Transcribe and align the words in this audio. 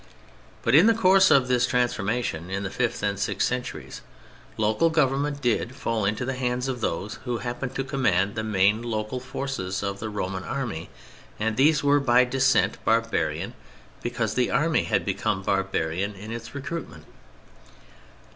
But 0.63 0.73
in 0.73 0.87
the 0.87 0.95
course 0.95 1.29
of 1.29 1.47
this 1.47 1.67
transformation 1.67 2.49
in 2.49 2.63
the 2.63 2.71
fifth 2.71 3.03
and 3.03 3.19
sixth 3.19 3.47
centuries 3.47 4.01
local 4.57 4.89
government 4.89 5.43
did 5.43 5.75
fall 5.75 6.05
into 6.05 6.25
the 6.25 6.33
hands 6.33 6.67
of 6.67 6.81
those 6.81 7.19
who 7.25 7.37
happened 7.37 7.75
to 7.75 7.83
command 7.83 8.33
the 8.33 8.43
main 8.43 8.81
local 8.81 9.19
forces 9.19 9.83
of 9.83 9.99
the 9.99 10.09
Roman 10.09 10.43
Army, 10.43 10.89
and 11.39 11.55
these 11.55 11.83
were 11.83 11.99
by 11.99 12.23
descent 12.25 12.83
barbarian 12.83 13.53
because 14.01 14.33
the 14.33 14.49
Army 14.49 14.85
had 14.85 15.05
become 15.05 15.43
barbarian 15.43 16.15
in 16.15 16.31
its 16.31 16.55
recruitment. 16.55 17.05